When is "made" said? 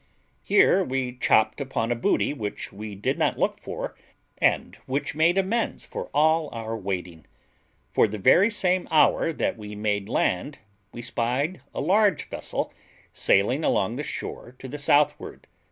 5.13-5.37, 9.75-10.09